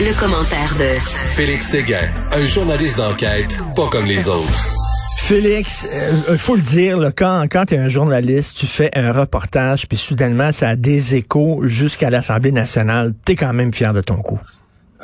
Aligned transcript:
Le, 0.00 0.18
commentaire 0.18 0.74
de 0.78 0.98
Félix 1.34 1.68
Séguin, 1.68 2.08
un 2.30 2.44
journaliste 2.44 2.98
d'enquête 2.98 3.58
pas 3.74 3.88
comme 3.88 4.06
les 4.06 4.28
autres. 4.28 4.68
Félix, 5.16 5.88
il 6.30 6.38
faut 6.38 6.54
le 6.54 6.62
dire, 6.62 6.98
là, 6.98 7.10
quand, 7.10 7.46
quand 7.50 7.66
tu 7.66 7.74
es 7.74 7.78
un 7.78 7.88
journaliste, 7.88 8.56
tu 8.56 8.66
fais 8.66 8.90
un 8.94 9.12
reportage, 9.12 9.88
puis 9.88 9.98
soudainement, 9.98 10.52
ça 10.52 10.70
a 10.70 10.76
des 10.76 11.16
échos 11.16 11.62
jusqu'à 11.64 12.10
l'Assemblée 12.10 12.52
nationale. 12.52 13.12
Tu 13.26 13.32
es 13.32 13.34
quand 13.34 13.52
même 13.52 13.72
fier 13.74 13.92
de 13.92 14.00
ton 14.00 14.22
coup. 14.22 14.38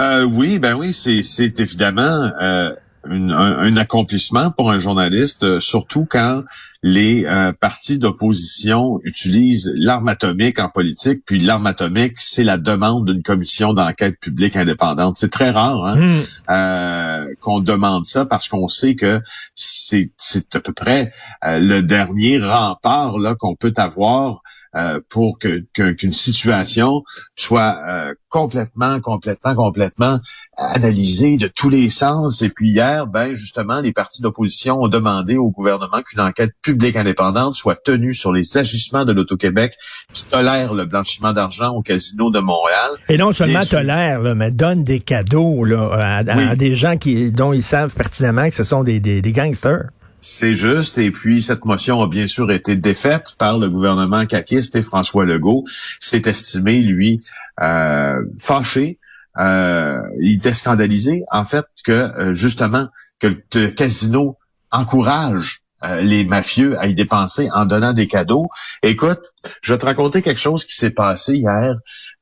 Euh, 0.00 0.24
oui, 0.24 0.58
ben 0.58 0.74
oui, 0.74 0.92
c'est, 0.92 1.22
c'est 1.22 1.58
évidemment 1.58 2.30
euh, 2.40 2.72
une, 3.10 3.32
un, 3.32 3.58
un, 3.58 3.76
accomplissement 3.76 4.50
pour 4.50 4.70
un 4.70 4.78
journaliste, 4.78 5.44
euh, 5.44 5.60
surtout 5.60 6.06
quand 6.08 6.42
les 6.82 7.24
euh, 7.24 7.52
partis 7.52 7.98
d'opposition 7.98 9.00
utilisent 9.04 9.72
l'arme 9.76 10.08
atomique 10.08 10.58
en 10.58 10.68
politique, 10.68 11.20
puis 11.24 11.38
l'arme 11.38 11.66
atomique, 11.66 12.14
c'est 12.18 12.44
la 12.44 12.58
demande 12.58 13.06
d'une 13.06 13.22
commission 13.22 13.72
d'enquête 13.72 14.18
publique 14.20 14.56
indépendante. 14.56 15.16
C'est 15.16 15.30
très 15.30 15.50
rare 15.50 15.84
hein, 15.86 15.96
Mm. 15.96 16.20
euh, 16.50 17.26
qu'on 17.40 17.60
demande 17.60 18.04
ça 18.04 18.24
parce 18.24 18.48
qu'on 18.48 18.68
sait 18.68 18.94
que 18.94 19.20
c'est, 19.54 20.10
c'est 20.16 20.54
à 20.56 20.60
peu 20.60 20.72
près 20.72 21.12
euh, 21.44 21.58
le 21.58 21.82
dernier 21.82 22.38
rempart 22.38 23.18
là 23.18 23.34
qu'on 23.34 23.54
peut 23.54 23.74
avoir 23.76 24.42
euh, 24.76 25.00
pour 25.08 25.38
que, 25.38 25.64
que- 25.72 25.92
qu'une 25.92 26.10
situation 26.10 27.02
soit 27.36 27.78
euh, 27.88 28.14
complètement, 28.28 29.00
complètement, 29.00 29.54
complètement 29.54 30.18
analysée 30.56 31.36
de 31.36 31.48
tous 31.48 31.68
les 31.68 31.88
sens. 31.90 32.42
Et 32.42 32.48
puis 32.48 32.68
hier, 32.70 33.06
ben 33.06 33.32
justement, 33.32 33.80
les 33.80 33.92
partis 33.92 34.22
d'opposition 34.22 34.80
ont 34.80 34.88
demandé 34.88 35.36
au 35.36 35.50
gouvernement 35.50 36.02
qu'une 36.02 36.20
enquête 36.20 36.50
publique 36.62 36.96
indépendante 36.96 37.54
soit 37.54 37.76
tenue 37.76 38.14
sur 38.14 38.32
les 38.32 38.56
agissements 38.58 39.04
de 39.04 39.12
l'Auto-Québec 39.12 39.74
qui 40.12 40.24
tolère 40.24 40.74
le 40.74 40.84
blanchiment 40.84 41.32
d'argent 41.32 41.70
au 41.70 41.82
casino 41.82 42.30
de 42.30 42.38
Montréal. 42.40 42.90
Et 43.08 43.16
non 43.18 43.32
seulement 43.32 43.62
sûr. 43.62 43.78
tolère, 43.78 44.20
là, 44.22 44.34
mais 44.34 44.50
donne 44.50 44.84
des 44.84 45.00
cadeaux 45.00 45.64
là, 45.64 45.84
à, 45.92 46.16
à- 46.18 46.36
Oui. 46.36 46.44
à 46.50 46.56
des 46.56 46.74
gens 46.74 46.96
qui, 46.96 47.30
dont 47.32 47.52
ils 47.52 47.62
savent 47.62 47.94
pertinemment 47.94 48.48
que 48.48 48.54
ce 48.56 48.64
sont 48.64 48.82
des, 48.84 49.00
des, 49.00 49.22
des 49.22 49.32
gangsters. 49.32 49.84
C'est 50.26 50.54
juste. 50.54 50.96
Et 50.96 51.10
puis, 51.10 51.42
cette 51.42 51.66
motion 51.66 52.00
a 52.00 52.06
bien 52.06 52.26
sûr 52.26 52.50
été 52.50 52.76
défaite 52.76 53.34
par 53.36 53.58
le 53.58 53.68
gouvernement 53.68 54.24
caquiste 54.24 54.74
et 54.74 54.80
François 54.80 55.26
Legault 55.26 55.64
s'est 56.00 56.22
estimé, 56.24 56.80
lui, 56.80 57.20
euh, 57.60 58.16
fâché. 58.38 58.98
Euh, 59.38 60.00
il 60.22 60.36
était 60.36 60.54
scandalisé, 60.54 61.24
en 61.30 61.44
fait, 61.44 61.66
que 61.84 61.92
euh, 61.92 62.32
justement, 62.32 62.86
que 63.20 63.26
le 63.54 63.68
casino 63.72 64.38
encourage 64.70 65.60
euh, 65.82 66.00
les 66.00 66.24
mafieux 66.24 66.78
à 66.78 66.86
y 66.86 66.94
dépenser 66.94 67.50
en 67.52 67.66
donnant 67.66 67.92
des 67.92 68.06
cadeaux. 68.06 68.46
Écoute, 68.82 69.20
je 69.60 69.74
vais 69.74 69.78
te 69.78 69.84
raconter 69.84 70.22
quelque 70.22 70.40
chose 70.40 70.64
qui 70.64 70.74
s'est 70.74 70.90
passé 70.90 71.34
hier 71.34 71.74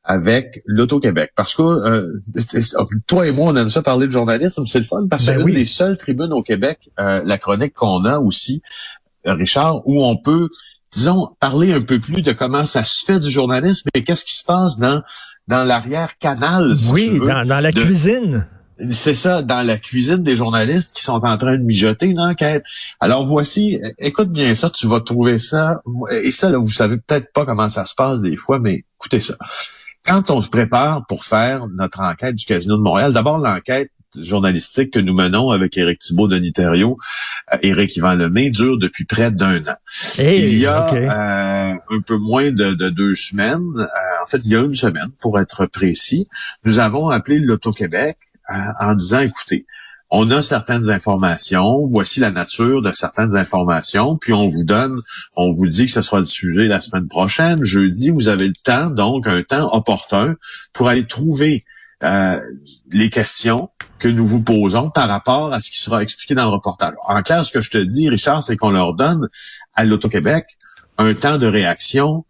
avec 0.05 0.63
l'Auto-Québec. 0.67 1.31
Parce 1.37 1.55
que 1.55 1.63
euh, 1.63 2.09
toi 3.07 3.27
et 3.27 3.33
moi, 3.33 3.53
on 3.53 3.57
aime 3.57 3.69
ça 3.71 3.83
parler 3.83 4.07
de 4.07 4.13
journalisme, 4.13 4.65
c'est 4.65 4.79
le 4.81 4.85
fun, 4.85 5.07
parce 5.09 5.25
que 5.25 5.31
Ben 5.31 5.39
c'est 5.39 5.45
oui. 5.45 5.53
une 5.53 5.59
des 5.59 5.65
seules 5.65 5.97
tribunes 5.97 6.33
au 6.33 6.43
Québec, 6.43 6.91
euh, 6.99 7.23
la 7.25 7.39
chronique 7.39 7.75
qu'on 7.75 8.05
a 8.05 8.19
aussi, 8.19 8.63
euh, 9.27 9.35
Richard, 9.35 9.83
où 9.87 10.05
on 10.05 10.17
peut, 10.17 10.49
disons, 10.93 11.29
parler 11.39 11.73
un 11.73 11.81
peu 11.83 12.01
plus 12.01 12.23
de 12.23 12.33
comment 12.33 12.67
ça 12.67 12.85
se 12.85 13.05
fait 13.05 13.21
du 13.21 13.31
journalisme 13.31 13.89
et 13.95 14.03
qu'est-ce 14.05 14.25
qui 14.25 14.37
se 14.37 14.45
passe 14.45 14.79
dans 14.79 15.03
dans 15.49 15.65
l'arrière-canal, 15.65 16.77
si 16.77 16.87
tu 16.89 16.93
oui, 16.93 17.19
veux. 17.19 17.27
dans, 17.27 17.45
dans 17.47 17.61
la 17.61 17.71
de- 17.73 17.81
cuisine. 17.83 18.47
C'est 18.91 19.15
ça, 19.15 19.43
dans 19.43 19.65
la 19.65 19.79
cuisine 19.79 20.25
des 20.25 20.35
journalistes 20.35 20.97
qui 20.97 21.05
sont 21.05 21.21
en 21.25 21.37
train 21.37 21.57
de 21.57 21.63
mijoter 21.63 22.07
une 22.07 22.19
enquête. 22.19 22.65
Alors 22.99 23.25
voici, 23.25 23.81
écoute 23.99 24.31
bien 24.31 24.57
ça, 24.57 24.71
tu 24.71 24.89
vas 24.89 25.01
trouver 25.01 25.39
ça. 25.39 25.81
Et 26.11 26.33
ça, 26.33 26.51
là, 26.51 26.59
vous 26.59 26.73
savez 26.73 26.97
peut-être 26.97 27.33
pas 27.33 27.45
comment 27.45 27.69
ça 27.71 27.85
se 27.85 27.95
passe 27.95 28.21
des 28.23 28.37
fois, 28.37 28.59
mais 28.59 28.83
écoutez 28.99 29.21
ça. 29.21 29.37
Quand 30.05 30.31
on 30.31 30.41
se 30.41 30.49
prépare 30.49 31.07
pour 31.07 31.25
faire 31.25 31.69
notre 31.69 32.01
enquête 32.01 32.35
du 32.35 32.45
Casino 32.45 32.77
de 32.77 32.83
Montréal, 32.83 33.13
d'abord 33.13 33.39
l'enquête 33.39 33.91
journalistique 34.17 34.93
que 34.93 34.99
nous 34.99 35.15
menons 35.15 35.51
avec 35.51 35.79
Éric 35.79 36.01
Thibault, 36.01 36.29
Denis 36.29 36.53
Thériault, 36.53 36.99
euh, 37.55 37.59
Éric 37.63 37.97
Yvan 37.97 38.15
Lemay, 38.15 38.51
dure 38.51 38.79
depuis 38.79 39.05
près 39.05 39.31
d'un 39.31 39.63
an. 39.63 39.77
Hey, 40.19 40.41
Il 40.43 40.59
y 40.59 40.67
a 40.67 40.93
euh, 40.93 41.75
un 41.75 42.01
peu 42.05 42.17
moins 42.17 42.51
de, 42.51 42.75
de 42.75 42.91
deux 42.91 43.15
semaines, 43.15 43.63
euh, 43.77 43.87
en 44.23 44.27
fait, 44.27 44.39
il 44.45 44.51
y 44.51 44.57
a 44.57 44.61
une 44.61 44.75
semaine, 44.75 45.11
pour 45.21 45.39
être 45.39 45.67
précis, 45.67 46.27
nous 46.65 46.79
avons 46.81 47.09
appelé 47.09 47.39
l'Auto-Québec 47.39 48.19
euh, 48.51 48.55
en 48.81 48.95
disant, 48.95 49.21
écoutez, 49.21 49.67
on 50.15 50.31
a 50.31 50.43
certaines 50.43 50.91
informations, 50.91 51.87
voici 51.87 52.21
la 52.21 52.31
nature 52.31 52.83
de 52.83 52.93
certaines 52.93 53.35
informations, 53.35 54.19
puis 54.19 54.35
on 54.35 54.47
vous 54.47 54.63
donne, 54.63 55.01
on 55.37 55.51
vous 55.53 55.67
dit 55.67 55.87
que 55.87 55.91
ce 55.91 56.03
sera 56.03 56.21
diffusé 56.21 56.67
la 56.67 56.81
semaine 56.81 57.09
prochaine, 57.09 57.65
jeudi, 57.65 58.11
vous 58.11 58.29
avez 58.29 58.47
le 58.47 58.53
temps, 58.63 58.91
donc 58.91 59.27
un 59.27 59.43
temps 59.43 59.75
opportun 59.75 60.35
pour 60.75 60.89
aller 60.89 61.07
trouver 61.07 61.65
euh, 62.03 62.39
les 62.91 63.09
questions 63.09 63.71
que 63.99 64.09
nous 64.09 64.27
vous 64.27 64.45
posons 64.45 64.91
par 64.91 65.09
rapport 65.09 65.55
à 65.55 65.61
ce 65.61 65.71
qui 65.71 65.81
sera 65.81 66.03
expliqué 66.03 66.35
dans 66.35 66.45
le 66.45 66.57
reportage. 66.57 66.93
En 67.09 67.23
clair, 67.23 67.47
ce 67.47 67.53
que 67.53 67.61
je 67.61 67.71
te 67.71 67.79
dis, 67.79 68.11
Richard, 68.11 68.43
c'est 68.43 68.57
qu'on 68.57 68.73
leur 68.73 68.93
donne 68.93 69.29
à 69.75 69.85
l'Auto-Québec 69.85 70.45
un 70.99 71.15
temps 71.15 71.39
de 71.39 71.47
réaction 71.47 72.27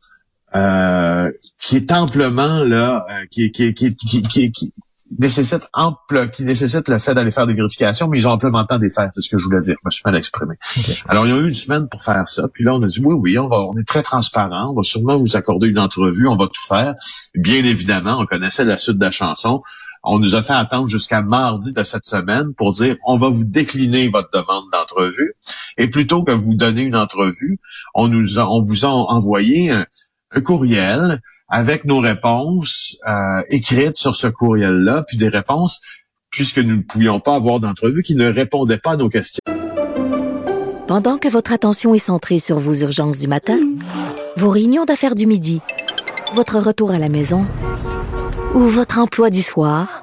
euh, 0.55 1.33
qui 1.61 1.77
est 1.77 1.91
amplement 1.91 2.63
là, 2.63 3.07
euh, 3.11 3.27
qui, 3.29 3.51
qui, 3.51 3.75
qui, 3.75 3.97
qui, 3.97 4.73
nécessite 5.19 5.69
ample, 5.73 6.31
qui 6.31 6.45
nécessite 6.45 6.89
le 6.89 6.99
fait 6.99 7.15
d'aller 7.15 7.31
faire 7.31 7.47
des 7.47 7.55
vérifications, 7.55 8.09
mais 8.09 8.19
ils 8.19 8.29
ont 8.29 8.33
amplement 8.33 8.61
le 8.61 8.67
temps 8.67 8.79
de 8.79 8.85
les 8.85 8.91
faire. 8.91 9.11
C'est 9.15 9.23
ce 9.23 9.31
que 9.31 9.39
je 9.39 9.45
voulais 9.45 9.61
dire. 9.61 9.77
Je 9.83 9.87
me 9.87 9.91
suis 9.91 10.03
mal 10.05 10.17
exprimé. 10.17 10.55
Alors, 11.09 11.27
il 11.27 11.35
y 11.35 11.37
a 11.37 11.41
eu 11.41 11.49
une 11.49 11.55
semaine 11.55 11.89
pour 11.89 12.03
faire 12.03 12.29
ça. 12.29 12.49
Puis 12.53 12.65
là, 12.65 12.75
on 12.75 12.83
a 12.83 12.87
dit 12.87 13.01
oui, 13.05 13.15
oui, 13.15 13.39
on 13.39 13.49
va, 13.49 13.61
on 13.61 13.77
est 13.77 13.87
très 13.87 14.03
transparent. 14.03 14.71
On 14.71 14.75
va 14.75 14.83
sûrement 14.83 15.19
vous 15.19 15.37
accorder 15.37 15.69
une 15.69 15.79
entrevue. 15.79 16.27
On 16.29 16.37
va 16.37 16.47
tout 16.47 16.67
faire. 16.67 16.95
Bien 17.35 17.65
évidemment, 17.65 18.19
on 18.21 18.27
connaissait 18.27 18.65
la 18.65 18.77
suite 18.77 18.99
de 18.99 19.05
la 19.05 19.11
chanson. 19.11 19.63
On 20.05 20.19
nous 20.19 20.35
a 20.35 20.43
fait 20.43 20.53
attendre 20.53 20.89
jusqu'à 20.89 21.23
mardi 21.23 21.73
de 21.73 21.83
cette 21.85 22.05
semaine 22.05 22.55
pour 22.57 22.73
dire 22.73 22.97
on 23.07 23.19
va 23.19 23.29
vous 23.29 23.45
décliner 23.45 24.09
votre 24.09 24.31
demande 24.33 24.65
d'entrevue. 24.73 25.35
Et 25.79 25.89
plutôt 25.89 26.25
que 26.25 26.33
vous 26.33 26.55
donner 26.55 26.83
une 26.83 26.97
entrevue, 26.97 27.61
on 27.95 28.09
nous 28.09 28.41
a, 28.41 28.47
on 28.47 28.65
vous 28.65 28.85
a 28.85 28.89
envoyé 28.89 29.71
un 29.71 29.87
courriel 30.41 31.21
avec 31.49 31.85
nos 31.85 32.01
réponses 32.01 32.97
euh, 33.07 33.43
écrites 33.51 33.97
sur 33.97 34.15
ce 34.15 34.27
courriel-là, 34.27 35.05
puis 35.07 35.17
des 35.17 35.29
réponses 35.29 35.81
puisque 36.33 36.59
nous 36.59 36.77
ne 36.77 36.83
pouvions 36.83 37.21
pas 37.21 37.37
avoir 37.37 37.61
d'entrevue 37.61 38.03
qui 38.03 38.17
ne 38.17 38.27
répondaient 38.27 38.79
pas 38.79 38.93
à 38.93 38.97
nos 38.97 39.09
questions. 39.09 39.43
Pendant 40.89 41.19
que 41.19 41.29
votre 41.29 41.53
attention 41.53 41.95
est 41.95 41.99
centrée 41.99 42.39
sur 42.39 42.59
vos 42.59 42.75
urgences 42.75 43.19
du 43.19 43.29
matin, 43.29 43.61
vos 44.37 44.49
réunions 44.49 44.85
d'affaires 44.85 45.15
du 45.15 45.27
midi, 45.27 45.61
votre 46.35 46.59
retour 46.59 46.91
à 46.91 46.99
la 46.99 47.09
maison 47.09 47.47
ou 48.55 48.61
votre 48.61 48.99
emploi 48.99 49.31
du 49.31 49.43
soir, 49.43 50.03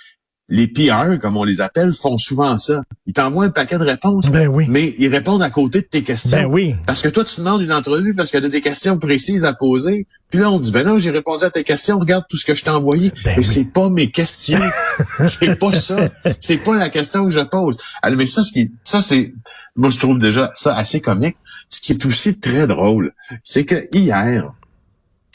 les 0.51 0.67
PR, 0.67 1.17
comme 1.19 1.37
on 1.37 1.45
les 1.45 1.61
appelle, 1.61 1.93
font 1.93 2.17
souvent 2.17 2.57
ça. 2.57 2.83
Ils 3.07 3.13
t'envoient 3.13 3.45
un 3.45 3.49
paquet 3.49 3.77
de 3.77 3.85
réponses, 3.85 4.29
Ben 4.29 4.47
oui. 4.49 4.65
mais 4.69 4.93
ils 4.99 5.07
répondent 5.07 5.41
à 5.41 5.49
côté 5.49 5.79
de 5.79 5.85
tes 5.85 6.03
questions. 6.03 6.37
Ben 6.37 6.45
oui. 6.45 6.75
Parce 6.85 7.01
que 7.01 7.07
toi, 7.07 7.23
tu 7.23 7.39
demandes 7.39 7.61
une 7.61 7.71
entrevue 7.71 8.13
parce 8.13 8.31
que 8.31 8.37
tu 8.37 8.45
as 8.45 8.49
des 8.49 8.59
questions 8.59 8.97
précises 8.97 9.45
à 9.45 9.53
poser. 9.53 10.07
Puis 10.29 10.41
là, 10.41 10.51
on 10.51 10.59
dit, 10.59 10.71
ben 10.71 10.85
non, 10.85 10.97
j'ai 10.97 11.11
répondu 11.11 11.45
à 11.45 11.49
tes 11.49 11.63
questions, 11.63 11.97
regarde 11.97 12.25
tout 12.29 12.35
ce 12.35 12.45
que 12.45 12.53
je 12.53 12.63
t'ai 12.63 12.69
envoyé. 12.69 13.11
Ben 13.23 13.33
mais 13.37 13.37
oui. 13.37 13.43
c'est 13.45 13.71
pas 13.71 13.89
mes 13.89 14.11
questions. 14.11 14.59
c'est 15.25 15.55
pas 15.55 15.71
ça. 15.73 16.09
C'est 16.41 16.57
pas 16.57 16.75
la 16.75 16.89
question 16.89 17.23
que 17.25 17.31
je 17.31 17.39
pose. 17.39 17.77
Alors, 18.01 18.17
mais 18.17 18.25
ça, 18.25 18.43
ce 18.43 18.51
qui, 18.51 18.73
ça, 18.83 18.99
c'est, 18.99 19.33
moi, 19.77 19.89
je 19.89 19.99
trouve 19.99 20.17
déjà 20.19 20.51
ça 20.53 20.75
assez 20.75 20.99
comique. 20.99 21.37
Ce 21.69 21.79
qui 21.79 21.93
est 21.93 22.05
aussi 22.05 22.39
très 22.41 22.67
drôle, 22.67 23.13
c'est 23.45 23.63
que 23.63 23.87
hier, 23.93 24.51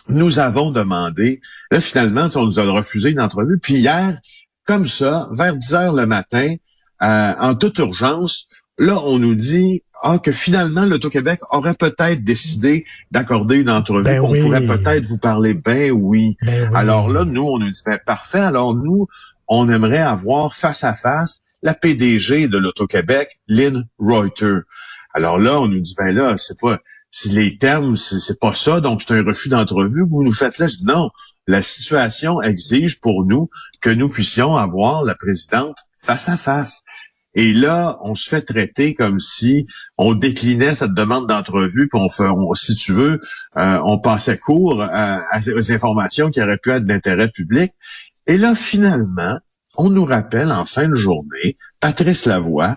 nous 0.08 0.38
avons 0.38 0.70
demandé, 0.70 1.40
là, 1.70 1.80
finalement, 1.80 2.28
on 2.34 2.44
nous 2.44 2.60
a 2.60 2.64
refusé 2.64 3.10
une 3.10 3.20
entrevue. 3.20 3.58
Puis 3.58 3.74
hier, 3.76 4.18
comme 4.66 4.84
ça, 4.84 5.28
vers 5.32 5.56
10 5.56 5.74
heures 5.74 5.94
le 5.94 6.06
matin, 6.06 6.54
euh, 7.02 7.32
en 7.38 7.54
toute 7.54 7.78
urgence, 7.78 8.46
là, 8.78 8.98
on 9.04 9.18
nous 9.18 9.34
dit 9.34 9.82
ah, 10.02 10.18
que 10.18 10.32
finalement, 10.32 10.84
l'Auto-Québec 10.84 11.40
aurait 11.50 11.74
peut-être 11.74 12.22
décidé 12.22 12.84
d'accorder 13.10 13.56
une 13.56 13.70
entrevue. 13.70 14.04
Ben 14.04 14.20
on 14.20 14.30
oui. 14.30 14.40
pourrait 14.40 14.66
peut-être 14.66 15.04
vous 15.06 15.18
parler. 15.18 15.54
Ben 15.54 15.90
oui. 15.90 16.36
Ben 16.42 16.68
oui. 16.68 16.76
Alors 16.76 17.08
là, 17.08 17.24
nous, 17.24 17.42
on 17.42 17.58
nous 17.58 17.70
dit, 17.70 17.80
ben, 17.84 17.98
parfait. 18.04 18.40
Alors 18.40 18.74
nous, 18.74 19.06
on 19.48 19.68
aimerait 19.68 19.98
avoir 19.98 20.54
face 20.54 20.84
à 20.84 20.94
face 20.94 21.40
la 21.62 21.74
PDG 21.74 22.48
de 22.48 22.58
l'Auto-Québec, 22.58 23.40
Lynn 23.48 23.86
Reuter. 23.98 24.58
Alors 25.14 25.38
là, 25.38 25.60
on 25.60 25.66
nous 25.66 25.80
dit, 25.80 25.94
ben 25.96 26.14
là, 26.14 26.36
c'est 26.36 26.58
pas, 26.60 26.78
si 27.10 27.30
les 27.30 27.56
termes, 27.56 27.96
c'est 27.96 28.18
c'est 28.18 28.38
pas 28.38 28.52
ça, 28.52 28.80
donc 28.80 29.00
c'est 29.02 29.14
un 29.14 29.24
refus 29.24 29.48
d'entrevue 29.48 30.04
que 30.04 30.10
vous 30.10 30.24
nous 30.24 30.32
faites 30.32 30.58
là. 30.58 30.66
Je 30.66 30.76
dis 30.76 30.84
non. 30.84 31.10
La 31.46 31.62
situation 31.62 32.42
exige 32.42 33.00
pour 33.00 33.24
nous 33.24 33.48
que 33.80 33.90
nous 33.90 34.08
puissions 34.08 34.56
avoir 34.56 35.04
la 35.04 35.14
présidente 35.14 35.76
face 36.02 36.28
à 36.28 36.36
face. 36.36 36.82
Et 37.38 37.52
là, 37.52 37.98
on 38.02 38.14
se 38.14 38.28
fait 38.30 38.40
traiter 38.42 38.94
comme 38.94 39.18
si 39.18 39.66
on 39.98 40.14
déclinait 40.14 40.74
cette 40.74 40.94
demande 40.94 41.26
d'entrevue, 41.28 41.86
puis 41.88 42.00
on 42.00 42.08
fait, 42.08 42.24
si 42.54 42.74
tu 42.74 42.92
veux, 42.92 43.20
euh, 43.58 43.78
on 43.84 43.98
passait 44.00 44.38
court 44.38 44.82
à, 44.82 45.20
à 45.30 45.42
ces- 45.42 45.52
aux 45.52 45.70
informations 45.72 46.30
qui 46.30 46.40
auraient 46.40 46.58
pu 46.58 46.70
être 46.70 46.84
d'intérêt 46.86 47.28
public. 47.28 47.72
Et 48.26 48.38
là, 48.38 48.54
finalement, 48.54 49.38
on 49.76 49.90
nous 49.90 50.06
rappelle 50.06 50.50
en 50.50 50.64
fin 50.64 50.88
de 50.88 50.94
journée, 50.94 51.58
Patrice 51.78 52.24
Lavoie, 52.24 52.76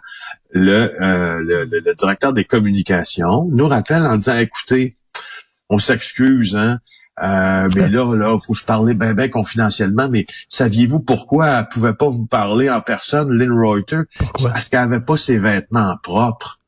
le, 0.52 0.92
euh, 1.02 1.40
le- 1.40 1.64
le 1.66 1.94
directeur 1.96 2.34
des 2.34 2.44
communications, 2.44 3.48
nous 3.52 3.68
rappelle 3.68 4.06
en 4.06 4.18
disant, 4.18 4.38
écoutez, 4.38 4.94
on 5.70 5.80
s'excuse, 5.80 6.58
hein, 6.58 6.80
euh, 7.22 7.70
mais 7.76 7.90
là, 7.90 8.16
là, 8.16 8.38
faut 8.40 8.54
que 8.54 8.60
je 8.60 8.66
parle 8.66 8.94
ben, 8.94 9.14
ben 9.14 9.30
confidentiellement, 9.30 10.08
mais 10.10 10.26
saviez-vous 10.48 11.02
pourquoi 11.02 11.48
elle 11.48 11.68
pouvait 11.70 11.94
pas 11.94 12.10
vous 12.10 12.28
parler 12.28 12.70
en 12.70 12.82
personne, 12.82 13.38
Lynn 13.38 13.52
Reuter? 13.52 14.02
Pourquoi? 14.18 14.52
Parce 14.52 14.70
qu'elle 14.70 14.80
avait 14.80 15.02
pas 15.02 15.18
ses 15.18 15.38
vêtements 15.38 15.96
propres. 16.02 16.60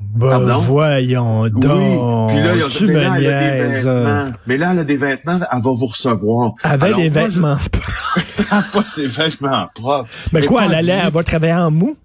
Ben, 0.00 0.28
Pardon? 0.28 0.58
voyons 0.58 1.48
donc. 1.48 1.64
Oui. 1.64 2.34
Puis 2.34 2.42
là, 2.42 2.54
il 2.54 2.60
y 2.60 2.62
a, 2.62 2.68
tu 2.68 2.86
mais 2.86 2.94
là, 2.94 3.14
elle 3.16 3.26
a 3.26 3.40
des 3.40 3.82
vêtements. 3.82 4.32
Mais 4.46 4.56
là, 4.56 4.72
elle 4.72 4.78
a 4.80 4.84
des 4.84 4.96
vêtements, 4.96 5.38
elle 5.38 5.62
va 5.62 5.70
vous 5.70 5.86
recevoir. 5.86 6.52
Elle 6.62 6.70
avait 6.72 6.86
Alors, 6.86 6.98
des 6.98 7.08
vêtements. 7.08 7.58
Elle 8.38 8.58
a 8.58 8.62
pas 8.72 8.84
ses 8.84 9.06
vêtements 9.06 9.68
propres. 9.74 10.08
Mais 10.32 10.44
quoi, 10.46 10.66
elle 10.66 10.74
allait, 10.74 11.00
elle 11.04 11.12
va 11.12 11.22
travailler 11.24 11.54
en 11.54 11.70
mou? 11.70 11.96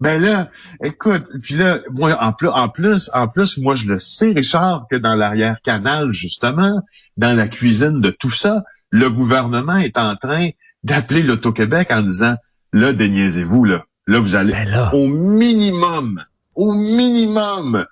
Ben 0.00 0.20
là, 0.20 0.50
écoute, 0.84 1.24
puis 1.42 1.54
là, 1.54 1.78
moi, 1.94 2.16
en 2.22 2.32
plus, 2.32 2.48
en 2.48 2.68
plus, 2.68 3.10
en 3.14 3.28
plus, 3.28 3.56
moi, 3.58 3.74
je 3.76 3.86
le 3.86 3.98
sais, 3.98 4.32
Richard, 4.32 4.86
que 4.90 4.96
dans 4.96 5.14
l'arrière-canal, 5.14 6.12
justement, 6.12 6.82
dans 7.16 7.34
la 7.34 7.48
cuisine 7.48 8.00
de 8.02 8.10
tout 8.10 8.30
ça, 8.30 8.62
le 8.90 9.08
gouvernement 9.08 9.78
est 9.78 9.96
en 9.96 10.14
train 10.16 10.50
d'appeler 10.82 11.22
l'Auto-Québec 11.22 11.88
en 11.90 12.02
disant, 12.02 12.34
là, 12.72 12.92
déniaisez-vous, 12.92 13.64
là. 13.64 13.84
Là, 14.06 14.20
vous 14.20 14.36
allez, 14.36 14.52
Ben 14.52 14.68
là. 14.68 14.90
au 14.94 15.08
minimum, 15.08 16.22
au 16.54 16.74
minimum, 16.74 17.86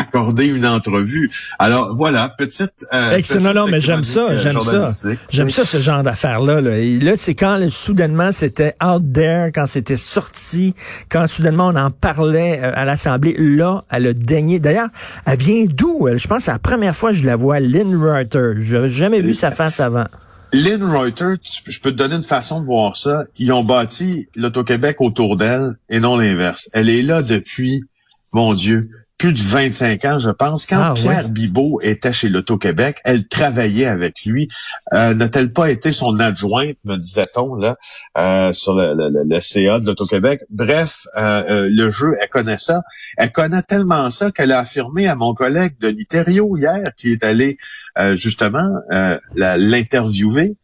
accorder 0.00 0.46
une 0.46 0.66
entrevue. 0.66 1.30
Alors, 1.58 1.94
voilà, 1.94 2.28
petite... 2.36 2.72
euh, 2.92 3.16
Excellent. 3.16 3.42
petite 3.42 3.54
Non, 3.54 3.64
non, 3.66 3.70
mais 3.70 3.80
j'aime 3.80 4.04
ça, 4.04 4.30
euh, 4.30 4.38
j'aime 4.38 4.60
ça. 4.60 4.84
J'aime 5.30 5.50
ça, 5.50 5.64
ce 5.64 5.76
genre 5.78 6.02
d'affaires-là. 6.02 6.60
Là. 6.60 6.78
Et 6.78 6.98
là, 6.98 7.12
c'est 7.16 7.34
quand 7.34 7.56
là, 7.56 7.70
soudainement 7.70 8.32
c'était 8.32 8.74
out 8.84 9.02
there, 9.12 9.50
quand 9.54 9.66
c'était 9.66 9.96
sorti, 9.96 10.74
quand 11.08 11.26
soudainement 11.26 11.68
on 11.68 11.76
en 11.76 11.90
parlait 11.90 12.60
euh, 12.62 12.72
à 12.74 12.84
l'Assemblée. 12.84 13.34
Là, 13.38 13.84
elle 13.90 14.06
a 14.06 14.12
daigné. 14.12 14.58
D'ailleurs, 14.58 14.88
elle 15.26 15.38
vient 15.38 15.66
d'où? 15.68 16.08
Je 16.14 16.26
pense 16.26 16.38
que 16.38 16.44
c'est 16.44 16.52
la 16.52 16.58
première 16.58 16.96
fois 16.96 17.10
que 17.10 17.16
je 17.16 17.24
la 17.24 17.36
vois, 17.36 17.60
Lynn 17.60 17.94
Reuter. 17.96 18.52
Je 18.60 18.76
n'avais 18.76 18.90
jamais 18.90 19.20
vu 19.20 19.34
sa 19.34 19.50
face 19.50 19.80
avant. 19.80 20.06
Lynn 20.52 20.82
Reuter, 20.82 21.34
tu- 21.40 21.70
je 21.70 21.80
peux 21.80 21.92
te 21.92 21.96
donner 21.96 22.16
une 22.16 22.24
façon 22.24 22.60
de 22.60 22.66
voir 22.66 22.96
ça. 22.96 23.24
Ils 23.38 23.52
ont 23.52 23.62
bâti 23.62 24.28
l'Auto-Québec 24.34 24.96
autour 25.00 25.36
d'elle 25.36 25.74
et 25.88 26.00
non 26.00 26.16
l'inverse. 26.16 26.68
Elle 26.72 26.88
est 26.88 27.02
là 27.02 27.22
depuis, 27.22 27.82
mon 28.32 28.52
Dieu, 28.54 28.90
plus 29.20 29.34
de 29.34 29.38
25 29.38 30.04
ans, 30.06 30.18
je 30.18 30.30
pense. 30.30 30.64
Quand 30.64 30.80
Ah, 30.82 30.92
Pierre 30.96 31.26
ouais. 31.26 31.30
Bibot 31.30 31.78
était 31.82 32.10
chez 32.12 32.30
l'Auto-Québec, 32.30 33.00
elle 33.04 33.28
travaillait 33.28 33.84
avec 33.84 34.24
lui. 34.24 34.48
Euh, 34.94 35.12
N'a-t-elle 35.12 35.52
pas 35.52 35.70
été 35.70 35.92
son 35.92 36.18
adjointe, 36.18 36.76
me 36.84 36.96
disait-on, 36.96 37.54
là, 37.54 37.76
euh, 38.16 38.50
sur 38.54 38.74
le, 38.74 38.94
le- 38.94 39.10
le- 39.10 39.24
le 39.28 39.40
CA 39.42 39.78
de 39.78 39.84
l'Auto-Québec? 39.84 40.40
Bref, 40.48 41.00
euh, 41.18 41.42
euh, 41.50 41.68
le 41.70 41.90
jeu, 41.90 42.14
elle 42.18 42.30
connaît 42.30 42.56
ça. 42.56 42.80
Elle 43.18 43.30
connaît 43.30 43.60
tellement 43.62 44.10
ça 44.10 44.30
qu'elle 44.30 44.52
a 44.52 44.60
affirmé 44.60 45.06
à 45.06 45.16
mon 45.16 45.34
collègue 45.34 45.74
Denis 45.78 46.06
Thériault 46.06 46.56
hier, 46.56 46.82
qui 46.96 47.12
est 47.12 47.22
allé 47.22 47.58
euh, 47.98 48.16
justement 48.16 48.70
euh, 48.90 49.18
l'interviewer, 49.34 50.56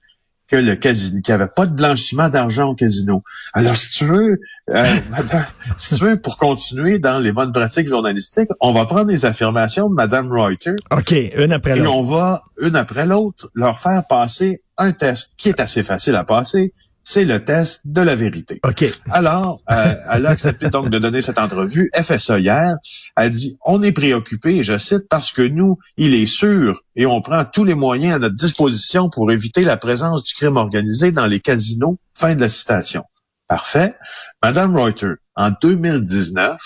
que 0.49 0.57
le 0.57 0.77
casino, 0.77 1.21
qu'il 1.23 1.35
n'y 1.35 1.41
avait 1.41 1.51
pas 1.55 1.67
de 1.67 1.75
blanchiment 1.75 2.29
d'argent 2.29 2.69
au 2.69 2.75
casino. 2.75 3.23
Alors, 3.53 3.77
si 3.77 3.91
tu 3.99 4.05
veux, 4.05 4.41
euh, 4.71 4.95
madame, 5.11 5.45
si 5.79 5.97
tu 5.97 6.05
veux, 6.05 6.17
pour 6.17 6.37
continuer 6.37 6.99
dans 6.99 7.19
les 7.19 7.33
bonnes 7.33 7.53
pratiques 7.53 7.89
journalistiques, 7.89 8.49
on 8.61 8.73
va 8.73 8.85
prendre 8.85 9.11
les 9.11 9.27
affirmations 9.27 9.89
de 9.89 9.95
Madame 9.95 10.31
Reuter 10.31 10.77
OK, 10.91 11.13
une 11.37 11.53
après 11.53 11.73
et 11.73 11.81
l'autre. 11.81 11.97
on 11.97 12.03
va, 12.03 12.43
une 12.61 12.77
après 12.77 13.07
l'autre, 13.07 13.51
leur 13.55 13.79
faire 13.79 14.07
passer 14.09 14.63
un 14.79 14.93
test 14.93 15.31
qui 15.37 15.49
est 15.49 15.61
assez 15.61 15.83
facile 15.83 16.15
à 16.15 16.25
passer. 16.25 16.73
C'est 17.09 17.25
le 17.25 17.45
test 17.45 17.83
de 17.85 18.01
la 18.01 18.17
vérité. 18.17 18.59
OK. 18.65 18.85
Alors, 19.11 19.63
euh, 19.71 19.95
elle 20.13 20.27
a 20.27 20.31
accepté 20.31 20.71
donc 20.71 20.91
de 20.91 20.99
donner 20.99 21.21
cette 21.21 21.39
entrevue. 21.39 21.89
Elle 21.93 22.03
fait 22.03 22.19
ça 22.19 22.41
hier. 22.41 22.75
Elle 23.17 23.31
dit, 23.31 23.57
on 23.65 23.81
est 23.85 23.93
préoccupé, 23.93 24.65
je 24.65 24.77
cite, 24.77 25.07
parce 25.09 25.31
que 25.31 25.43
nous, 25.43 25.79
il 25.97 26.15
est 26.15 26.27
sûr, 26.27 26.83
et 26.97 27.07
on 27.07 27.23
prend 27.23 27.45
tous 27.45 27.63
les 27.63 27.77
moyens 27.77 28.17
à 28.17 28.19
notre 28.19 28.35
disposition 28.35 29.09
pour 29.09 29.31
éviter 29.31 29.63
la 29.63 29.77
présence 29.77 30.25
du 30.25 30.35
crime 30.35 30.57
organisé 30.57 31.13
dans 31.13 31.29
les 31.29 31.39
casinos. 31.39 31.97
Fin 32.11 32.35
de 32.35 32.41
la 32.41 32.49
citation. 32.49 33.05
Parfait. 33.47 33.95
Madame 34.43 34.77
Reuter, 34.77 35.15
en 35.37 35.53
2019, 35.63 36.59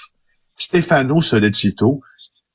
Stefano 0.57 1.21
Solecito, 1.21 2.01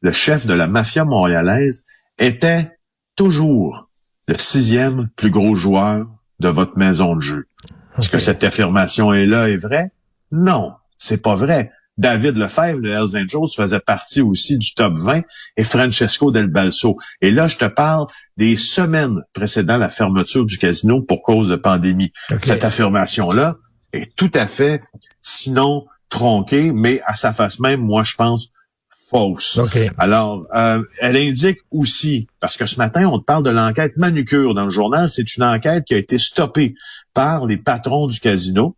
le 0.02 0.12
chef 0.12 0.48
de 0.48 0.56
la 0.56 0.66
mafia 0.66 1.06
montréalaise, 1.06 1.84
était 2.18 2.80
toujours 3.16 3.92
le 4.28 4.40
sixième 4.40 5.08
plus 5.16 5.30
gros 5.30 5.54
joueur 5.54 6.08
de 6.40 6.50
votre 6.50 6.78
maison 6.78 7.16
de 7.16 7.22
jeu. 7.22 7.48
Est-ce 7.98 8.10
que 8.10 8.20
cette 8.20 8.44
affirmation 8.44 9.14
est 9.14 9.26
là 9.26 9.50
est 9.50 9.58
vraie? 9.58 9.92
Non, 10.32 10.74
c'est 10.98 11.22
pas 11.22 11.36
vrai. 11.36 11.72
David 11.98 12.38
Lefebvre, 12.38 12.80
le 12.80 12.90
Hells 12.90 13.16
Angels, 13.16 13.56
faisait 13.56 13.80
partie 13.80 14.22
aussi 14.22 14.58
du 14.58 14.74
top 14.74 14.96
20 14.98 15.22
et 15.56 15.64
Francesco 15.64 16.30
Del 16.30 16.48
Balso. 16.48 16.98
Et 17.22 17.32
là, 17.32 17.48
je 17.48 17.56
te 17.56 17.66
parle 17.66 18.08
des 18.36 18.58
semaines 18.58 19.24
précédant 19.34 19.78
la 19.78 19.90
fermeture 19.90 20.46
du 20.46 20.58
casino 20.58 21.02
pour 21.04 21.22
cause 21.22 21.48
de 21.48 21.56
pandémie. 21.56 22.12
Cette 22.44 22.66
affirmation-là 22.66 23.56
est 23.94 24.14
tout 24.18 24.32
à 24.34 24.46
fait, 24.46 24.82
sinon 25.22 25.86
tronquée, 26.10 26.74
mais 26.74 27.00
à 27.06 27.16
sa 27.16 27.32
face 27.32 27.60
même, 27.60 27.80
moi, 27.80 28.04
je 28.04 28.16
pense, 28.16 28.50
fausse. 29.10 29.58
OK. 29.58 29.78
Alors, 29.98 30.46
euh, 30.56 30.82
elle 31.02 31.18
indique 31.18 31.60
aussi, 31.72 32.28
parce 32.40 32.58
que 32.58 32.66
ce 32.66 32.78
matin, 32.78 33.08
on 33.08 33.20
te 33.20 33.24
parle 33.24 33.44
de 33.44 33.50
l'enquête 33.50 33.98
Manucure 33.98 34.54
dans 34.54 34.66
le 34.66 34.72
journal, 34.72 35.10
c'est 35.10 35.36
une 35.36 35.44
enquête 35.44 35.86
qui 35.86 35.94
a 35.94 35.98
été 35.98 36.18
stoppée 36.18 36.76
par 37.14 37.46
les 37.46 37.58
patrons 37.58 38.08
du 38.08 38.20
casino. 38.20 38.76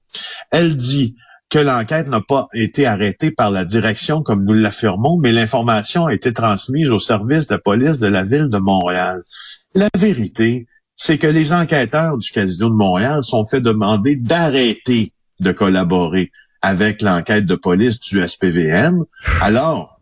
Elle 0.51 0.75
dit 0.75 1.15
que 1.50 1.60
l'enquête 1.60 2.07
n'a 2.07 2.22
pas 2.22 2.48
été 2.53 2.86
arrêtée 2.86 3.31
par 3.31 3.51
la 3.51 3.63
direction, 3.63 4.22
comme 4.22 4.43
nous 4.43 4.53
l'affirmons, 4.53 5.17
mais 5.17 5.31
l'information 5.31 6.07
a 6.07 6.13
été 6.13 6.34
transmise 6.34 6.91
au 6.91 7.00
service 7.00 7.48
de 7.48 7.55
police 7.55 8.00
de 8.00 8.07
la 8.07 8.25
ville 8.25 8.50
de 8.50 8.57
Montréal. 8.57 9.22
La 9.74 9.88
vérité, 9.98 10.67
c'est 10.96 11.17
que 11.17 11.27
les 11.27 11.53
enquêteurs 11.53 12.17
du 12.17 12.29
casino 12.31 12.69
de 12.69 12.75
Montréal 12.75 13.24
sont 13.24 13.46
fait 13.46 13.62
demander 13.62 14.17
d'arrêter 14.17 15.13
de 15.39 15.51
collaborer 15.51 16.31
avec 16.62 17.01
l'enquête 17.01 17.46
de 17.46 17.55
police 17.55 18.00
du 18.00 18.27
SPVM. 18.27 19.05
Alors, 19.41 19.97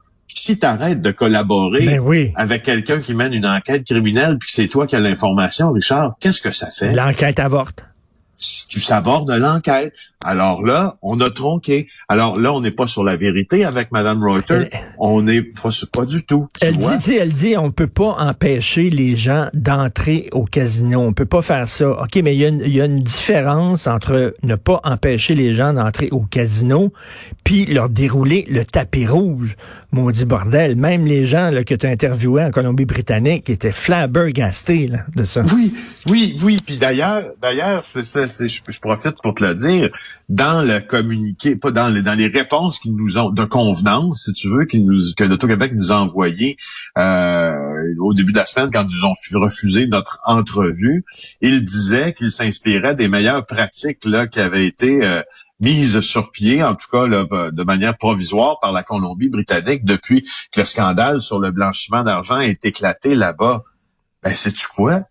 si 0.45 0.59
tu 0.59 0.65
arrêtes 0.67 1.01
de 1.01 1.09
collaborer 1.09 1.85
Ben 1.85 1.99
oui. 2.01 2.31
avec 2.35 2.61
quelqu'un 2.61 2.99
qui 2.99 3.15
mène 3.15 3.33
une 3.33 3.47
enquête 3.47 3.83
criminelle 3.83 4.37
puis 4.37 4.47
que 4.47 4.53
c'est 4.53 4.67
toi 4.67 4.85
qui 4.85 4.95
as 4.95 4.99
l'information, 4.99 5.71
Richard, 5.71 6.13
qu'est-ce 6.19 6.39
que 6.39 6.51
ça 6.51 6.69
fait? 6.69 6.93
L'enquête 6.93 7.39
avorte. 7.39 7.83
Si 8.37 8.67
tu 8.67 8.79
sabordes 8.79 9.31
l'enquête. 9.31 9.93
Alors 10.25 10.63
là, 10.63 10.95
on 11.01 11.21
a 11.21 11.29
tronqué. 11.29 11.87
Alors 12.09 12.39
là, 12.39 12.51
on 12.53 12.61
n'est 12.61 12.71
pas 12.71 12.87
sur 12.87 13.03
la 13.03 13.15
vérité 13.15 13.63
avec 13.63 13.91
Madame 13.91 14.23
Reuter. 14.23 14.67
Elle- 14.71 14.79
On 14.97 15.21
n'est 15.21 15.43
pas, 15.43 15.69
pas 15.93 16.05
du 16.05 16.25
tout. 16.25 16.47
Elle 16.61 16.75
vois. 16.77 16.97
dit, 16.97 17.15
elle 17.15 17.31
dit, 17.31 17.55
on 17.57 17.71
peut 17.71 17.87
pas 17.87 18.15
empêcher 18.19 18.89
les 18.89 19.15
gens 19.15 19.47
d'entrer 19.53 20.29
au 20.31 20.45
casino. 20.45 20.99
On 21.01 21.13
peut 21.13 21.25
pas 21.25 21.41
faire 21.41 21.69
ça. 21.69 21.89
OK, 21.91 22.15
mais 22.23 22.35
il 22.35 22.39
y, 22.41 22.45
a 22.45 22.47
une- 22.49 22.61
il 22.61 22.73
y 22.75 22.81
a 22.81 22.85
une 22.85 23.03
différence 23.03 23.87
entre 23.87 24.33
ne 24.43 24.55
pas 24.55 24.81
empêcher 24.83 25.35
les 25.35 25.53
gens 25.53 25.73
d'entrer 25.73 26.09
au 26.11 26.21
casino 26.21 26.91
puis 27.43 27.65
leur 27.65 27.89
dérouler 27.89 28.45
le 28.49 28.65
tapis 28.65 29.05
rouge. 29.05 29.55
Maudit 29.91 30.25
bordel. 30.25 30.75
Même 30.75 31.05
les 31.05 31.25
gens 31.25 31.51
là, 31.51 31.63
que 31.63 31.75
tu 31.75 31.85
as 31.85 31.89
interviewés 31.89 32.43
en 32.43 32.51
Colombie-Britannique 32.51 33.49
étaient 33.49 33.71
flabbergastés 33.71 34.87
là, 34.87 34.99
de 35.15 35.23
ça. 35.23 35.41
Oui, 35.53 35.73
oui, 36.09 36.37
oui. 36.43 36.57
Puis 36.65 36.77
d'ailleurs, 36.77 37.25
d'ailleurs, 37.41 37.81
c'est 37.85 38.05
ça, 38.05 38.23
je 38.25 38.79
profite 38.79 39.15
pour 39.21 39.33
te 39.33 39.43
le 39.45 39.53
dire, 39.55 39.89
dans 40.29 40.61
le 40.65 40.79
communiqué, 40.79 41.55
pas 41.55 41.71
dans 41.71 41.87
les, 41.87 42.01
dans 42.01 42.13
les 42.13 42.27
réponses 42.27 42.79
qu'ils 42.79 42.95
nous 42.95 43.17
ont, 43.17 43.29
de 43.29 43.45
convenance, 43.45 44.23
si 44.25 44.33
tu 44.33 44.49
veux, 44.49 44.65
qu'ils 44.65 44.85
nous, 44.85 44.99
que 45.15 45.23
l'Auto-Québec 45.23 45.71
nous 45.75 45.91
a 45.91 45.95
envoyé 45.95 46.57
euh, 46.97 47.53
au 47.99 48.13
début 48.13 48.31
de 48.31 48.37
la 48.37 48.45
semaine 48.45 48.69
quand 48.71 48.87
ils 48.89 49.05
ont 49.05 49.15
fu- 49.21 49.37
refusé 49.37 49.87
notre 49.87 50.19
entrevue, 50.25 51.05
ils 51.41 51.63
disaient 51.63 52.13
qu'ils 52.13 52.31
s'inspiraient 52.31 52.95
des 52.95 53.07
meilleures 53.07 53.45
pratiques 53.45 54.05
là 54.05 54.27
qui 54.27 54.39
avaient 54.39 54.65
été 54.65 55.03
euh, 55.03 55.21
sur 56.01 56.31
pied, 56.31 56.63
en 56.63 56.75
tout 56.75 56.87
cas 56.91 57.07
là, 57.07 57.25
de 57.51 57.63
manière 57.63 57.97
provisoire 57.97 58.59
par 58.59 58.71
la 58.71 58.83
Colombie-Britannique 58.83 59.85
depuis 59.85 60.23
que 60.51 60.59
le 60.61 60.65
scandale 60.65 61.21
sur 61.21 61.39
le 61.39 61.51
blanchiment 61.51 62.03
d'argent 62.03 62.37
est 62.37 62.65
éclaté 62.65 63.15
là-bas. 63.15 63.63
Ben, 64.21 64.33
sais-tu 64.33 64.67
quoi? 64.67 65.03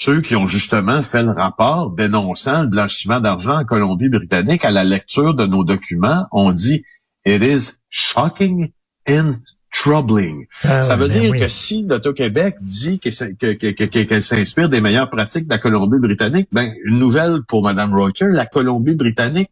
Ceux 0.00 0.20
qui 0.20 0.34
ont 0.36 0.46
justement 0.46 1.02
fait 1.02 1.22
le 1.22 1.30
rapport 1.30 1.90
dénonçant 1.90 2.62
le 2.62 2.68
blanchiment 2.68 3.20
d'argent 3.20 3.58
en 3.60 3.64
Colombie-Britannique 3.64 4.64
à 4.64 4.70
la 4.70 4.84
lecture 4.84 5.34
de 5.34 5.46
nos 5.46 5.64
documents 5.64 6.26
ont 6.32 6.50
dit 6.52 6.82
It 7.24 7.42
is 7.42 7.72
shocking 7.88 8.70
and 9.08 9.32
troubling. 9.72 10.46
Ah 10.64 10.82
ça 10.82 10.96
veut 10.96 11.08
ben 11.08 11.20
dire 11.20 11.30
oui. 11.30 11.40
que 11.40 11.48
si 11.48 11.84
l'Auto-Québec 11.88 12.56
dit 12.60 12.98
qu'elle 12.98 13.12
s'in- 13.12 13.34
que- 13.34 13.54
que- 13.54 13.70
que- 13.70 13.84
que- 13.84 14.02
qu'elle 14.04 14.22
s'inspire 14.22 14.68
des 14.68 14.80
meilleures 14.80 15.10
pratiques 15.10 15.46
de 15.46 15.50
la 15.50 15.58
Colombie-Britannique, 15.58 16.48
ben, 16.52 16.72
une 16.84 16.98
nouvelle 16.98 17.40
pour 17.48 17.62
Mme 17.62 17.94
Reuter, 17.94 18.26
la 18.28 18.46
Colombie-Britannique 18.46 19.50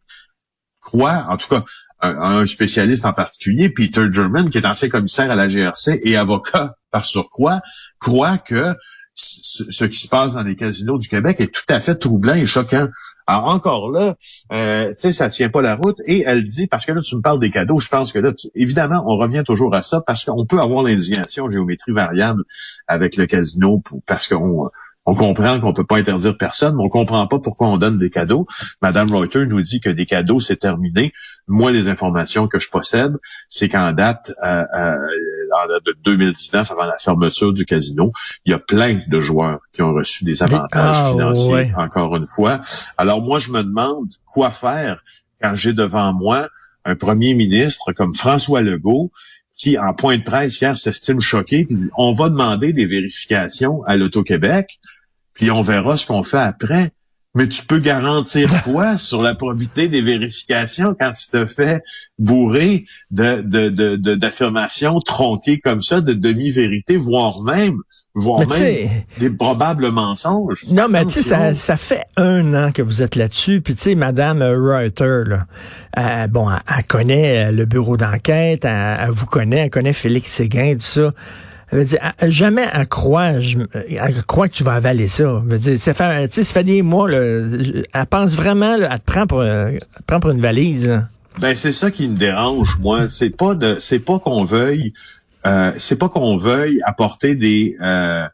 croit, 0.81 1.25
en 1.29 1.37
tout 1.37 1.47
cas, 1.47 1.63
un, 2.01 2.15
un 2.41 2.45
spécialiste 2.45 3.05
en 3.05 3.13
particulier, 3.13 3.69
Peter 3.69 4.03
German, 4.11 4.49
qui 4.49 4.57
est 4.57 4.65
ancien 4.65 4.89
commissaire 4.89 5.31
à 5.31 5.35
la 5.35 5.47
GRC 5.47 5.99
et 6.03 6.15
avocat 6.17 6.75
par 6.91 7.05
surcroît, 7.05 7.61
croit 7.99 8.37
que 8.37 8.75
ce 9.15 9.63
ce 9.69 9.85
qui 9.85 9.99
se 9.99 10.07
passe 10.07 10.33
dans 10.33 10.43
les 10.43 10.55
casinos 10.55 10.97
du 10.97 11.07
Québec 11.07 11.39
est 11.39 11.53
tout 11.53 11.71
à 11.71 11.79
fait 11.79 11.95
troublant 11.95 12.33
et 12.33 12.45
choquant. 12.45 12.87
Alors 13.27 13.47
encore 13.49 13.91
là, 13.91 14.15
euh, 14.51 14.89
tu 14.89 14.95
sais, 14.99 15.11
ça 15.11 15.29
tient 15.29 15.49
pas 15.49 15.61
la 15.61 15.75
route. 15.75 15.97
Et 16.07 16.23
elle 16.25 16.45
dit, 16.45 16.67
parce 16.67 16.85
que 16.85 16.91
là, 16.91 17.01
tu 17.01 17.15
me 17.15 17.21
parles 17.21 17.39
des 17.39 17.51
cadeaux, 17.51 17.79
je 17.79 17.87
pense 17.89 18.11
que 18.11 18.19
là, 18.19 18.33
tu- 18.33 18.47
évidemment, 18.55 19.03
on 19.05 19.17
revient 19.17 19.43
toujours 19.45 19.73
à 19.75 19.83
ça, 19.83 20.01
parce 20.01 20.25
qu'on 20.25 20.45
peut 20.45 20.59
avoir 20.59 20.83
l'indignation 20.83 21.49
géométrie 21.49 21.91
variable 21.91 22.43
avec 22.87 23.15
le 23.17 23.25
casino, 23.25 23.79
pour- 23.79 24.01
parce 24.07 24.27
qu'on 24.27 24.69
on 25.05 25.15
comprend 25.15 25.59
qu'on 25.59 25.73
peut 25.73 25.85
pas 25.85 25.97
interdire 25.97 26.37
personne, 26.37 26.75
mais 26.77 26.83
on 26.83 26.87
comprend 26.89 27.27
pas 27.27 27.37
pourquoi 27.37 27.67
on 27.67 27.77
donne 27.77 27.97
des 27.97 28.09
cadeaux. 28.09 28.47
Madame 28.81 29.11
Reuter 29.11 29.45
nous 29.45 29.61
dit 29.61 29.81
que 29.81 29.89
des 29.89 30.05
cadeaux, 30.05 30.39
c'est 30.39 30.55
terminé. 30.55 31.11
Moi, 31.47 31.71
les 31.73 31.89
informations 31.89 32.47
que 32.47 32.57
je 32.57 32.69
possède, 32.69 33.11
c'est 33.49 33.67
qu'en 33.67 33.91
date, 33.91 34.31
euh, 34.45 34.63
euh, 34.77 34.95
de 35.85 35.95
2019, 36.03 36.71
avant 36.71 36.85
la 36.85 36.97
fermeture 36.97 37.53
du 37.53 37.65
casino, 37.65 38.11
il 38.45 38.51
y 38.51 38.53
a 38.53 38.59
plein 38.59 38.99
de 39.07 39.19
joueurs 39.19 39.59
qui 39.71 39.81
ont 39.81 39.93
reçu 39.93 40.23
des 40.23 40.43
avantages 40.43 40.95
Ah, 40.99 41.09
financiers, 41.11 41.53
ouais. 41.53 41.73
encore 41.77 42.15
une 42.15 42.27
fois. 42.27 42.61
Alors 42.97 43.21
moi, 43.21 43.39
je 43.39 43.51
me 43.51 43.63
demande 43.63 44.09
quoi 44.25 44.51
faire 44.51 45.03
quand 45.41 45.55
j'ai 45.55 45.73
devant 45.73 46.13
moi 46.13 46.47
un 46.85 46.95
premier 46.95 47.33
ministre 47.33 47.93
comme 47.93 48.13
François 48.13 48.61
Legault 48.61 49.11
qui, 49.55 49.77
en 49.77 49.93
point 49.93 50.17
de 50.17 50.23
presse 50.23 50.59
hier, 50.59 50.77
s'estime 50.77 51.19
choqué, 51.19 51.65
dit, 51.69 51.89
on 51.97 52.13
va 52.13 52.29
demander 52.29 52.73
des 52.73 52.85
vérifications 52.85 53.83
à 53.83 53.95
l'Auto-Québec, 53.97 54.79
puis 55.33 55.51
on 55.51 55.61
verra 55.61 55.95
ce 55.95 56.07
qu'on 56.07 56.23
fait 56.23 56.37
après. 56.39 56.89
Mais 57.35 57.47
tu 57.47 57.65
peux 57.65 57.79
garantir 57.79 58.61
quoi 58.63 58.97
sur 58.97 59.21
la 59.23 59.33
probité 59.33 59.87
des 59.87 60.01
vérifications 60.01 60.95
quand 60.99 61.11
tu 61.13 61.29
te 61.29 61.45
fais 61.47 61.81
bourrer 62.19 62.85
de, 63.11 63.41
de, 63.41 63.69
de, 63.69 63.95
de- 63.95 64.15
d'affirmations 64.15 64.99
tronquées 64.99 65.59
comme 65.59 65.81
ça, 65.81 65.99
de 66.01 66.13
demi-vérité, 66.13 66.95
voire 66.95 67.41
même, 67.41 67.77
voire 68.13 68.41
Mais 68.41 68.45
même 68.59 68.89
des 69.17 69.29
probables 69.31 69.89
mensonges? 69.89 70.63
Non, 70.69 70.87
mais 70.87 71.05
tu 71.05 71.13
sais, 71.13 71.23
ça, 71.23 71.55
ça 71.55 71.75
fait 71.75 72.03
un 72.17 72.53
an 72.53 72.71
que 72.71 72.83
vous 72.83 73.01
êtes 73.01 73.15
là-dessus. 73.15 73.61
Puis 73.61 73.73
tu 73.73 73.81
sais, 73.81 73.95
Madame 73.95 74.43
euh, 74.43 74.55
Reuter, 74.55 75.21
là, 75.27 75.47
euh, 75.97 76.27
bon, 76.27 76.51
elle, 76.51 76.61
elle 76.77 76.83
connaît 76.83 77.45
euh, 77.47 77.51
le 77.51 77.65
bureau 77.65 77.97
d'enquête, 77.97 78.63
elle, 78.65 78.97
elle 79.05 79.09
vous 79.11 79.25
connaît, 79.25 79.61
elle 79.61 79.69
connaît 79.71 79.93
Félix 79.93 80.29
Séguin, 80.31 80.75
tout 80.75 80.81
ça. 80.81 81.11
Veut 81.73 81.85
dire, 81.85 81.99
jamais 82.23 82.67
croit, 82.89 83.39
je- 83.39 83.57
elle 83.89 84.23
croit 84.25 84.47
que 84.47 84.53
tu 84.53 84.63
vas 84.63 84.73
avaler 84.73 85.07
ça. 85.07 85.41
Elle 85.43 85.51
veut 85.51 85.57
dire, 85.59 85.79
ça 85.79 85.93
fait, 85.93 86.31
ça 86.33 86.43
fait 86.43 86.63
des 86.63 86.81
mois, 86.81 87.09
là, 87.09 87.17
elle 87.19 88.05
pense 88.09 88.35
vraiment, 88.35 88.77
là, 88.77 88.89
elle 88.91 88.99
te 88.99 89.05
prend 89.05 89.25
pour, 89.27 89.39
euh, 89.39 89.69
elle 89.71 89.79
te 89.79 90.03
prend 90.05 90.19
pour 90.19 90.31
une 90.31 90.41
valise. 90.41 90.87
là. 90.87 91.07
Ben 91.39 91.55
c'est 91.55 91.71
ça 91.71 91.89
qui 91.89 92.07
me 92.07 92.15
dérange 92.15 92.77
moi. 92.79 93.07
C'est 93.07 93.31
pas 93.31 93.55
de, 93.55 93.77
c'est 93.79 93.97
pas 93.99 94.19
qu'on 94.19 94.43
veuille, 94.43 94.93
euh, 95.47 95.71
c'est 95.77 95.97
pas 95.97 96.07
qu'on 96.07 96.37
veuille 96.37 96.79
apporter 96.85 97.33
des, 97.35 97.75
euh, 97.81 98.27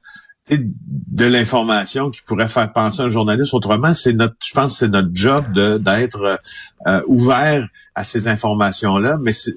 de 0.51 1.25
l'information 1.25 2.09
qui 2.09 2.21
pourrait 2.23 2.47
faire 2.47 2.73
penser 2.73 3.01
un 3.01 3.09
journaliste 3.09 3.53
autrement. 3.53 3.93
C'est 3.93 4.13
notre, 4.13 4.35
je 4.45 4.53
pense, 4.53 4.79
c'est 4.79 4.87
notre 4.89 5.11
job 5.13 5.45
de 5.53 5.77
d'être 5.77 6.39
euh, 6.87 7.01
ouvert 7.07 7.67
à 7.95 8.03
ces 8.03 8.27
informations 8.27 8.97
là. 8.97 9.17
Mais 9.21 9.31
c'est- 9.31 9.55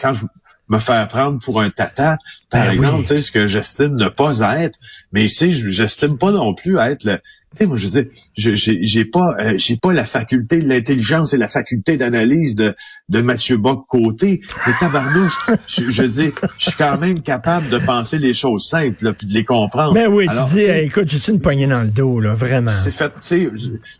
quand 0.00 0.14
je 0.14 0.24
me 0.68 0.78
faire 0.78 1.06
prendre 1.08 1.38
pour 1.40 1.60
un 1.60 1.70
tata, 1.70 2.18
par 2.50 2.66
Ben 2.66 2.72
exemple, 2.72 2.96
oui. 2.96 3.02
tu 3.02 3.08
sais, 3.08 3.20
ce 3.20 3.32
que 3.32 3.46
j'estime 3.46 3.94
ne 3.96 4.08
pas 4.08 4.40
être, 4.60 4.78
mais 5.12 5.26
tu 5.26 5.34
sais, 5.34 5.50
j'estime 5.50 6.16
pas 6.18 6.30
non 6.30 6.54
plus 6.54 6.78
être 6.78 7.04
le, 7.04 7.18
sais, 7.56 7.66
moi, 7.66 7.76
je 7.76 7.88
je- 8.36 8.54
j'ai 8.54 8.78
j'ai 8.84 9.04
pas, 9.04 9.34
euh, 9.40 9.54
j'ai 9.56 9.76
pas 9.76 9.92
la 9.92 10.04
faculté 10.04 10.60
de 10.60 10.68
l'intelligence 10.68 11.34
et 11.34 11.36
la 11.38 11.48
faculté 11.48 11.96
d'analyse 11.96 12.54
de, 12.56 12.74
de 13.08 13.20
Mathieu 13.20 13.56
Bock 13.56 13.86
côté. 13.88 14.40
Mais 14.66 14.72
tabarnouche, 14.80 15.38
je, 15.66 15.90
je 15.90 16.02
veux 16.02 16.08
dire, 16.08 16.32
je 16.58 16.64
suis 16.70 16.76
quand 16.76 16.98
même 16.98 17.20
capable 17.20 17.68
de 17.68 17.78
penser 17.78 18.18
les 18.18 18.34
choses 18.34 18.66
simples, 18.68 19.04
là, 19.04 19.12
puis 19.12 19.26
de 19.26 19.32
les 19.32 19.44
comprendre. 19.44 19.94
Mais 19.94 20.06
oui, 20.06 20.26
Alors, 20.28 20.48
tu 20.48 20.54
dis, 20.54 20.60
sais, 20.62 20.80
hey, 20.80 20.86
écoute, 20.86 21.08
j'ai-tu 21.08 21.30
une 21.30 21.40
poignée 21.40 21.66
dans 21.66 21.82
le 21.82 21.90
dos, 21.90 22.20
là, 22.20 22.34
vraiment? 22.34 22.68
c'est 22.68 22.90
fait, 22.90 23.08
tu 23.10 23.16
sais, 23.20 23.50